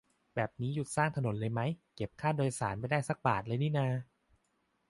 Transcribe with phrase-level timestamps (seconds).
[0.35, 1.61] แบบนี้หยุดสร้างถนนเลยไหม
[1.95, 3.87] เก็บค่าโดยสารไม่ได้สักบาทเลยนี่นา